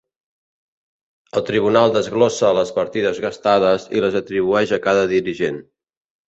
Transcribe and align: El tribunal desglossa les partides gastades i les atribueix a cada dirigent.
El 1.39 1.43
tribunal 1.49 1.93
desglossa 1.97 2.49
les 2.61 2.71
partides 2.79 3.21
gastades 3.27 3.87
i 3.99 4.03
les 4.07 4.19
atribueix 4.23 4.75
a 4.79 4.83
cada 4.89 5.05
dirigent. 5.15 5.63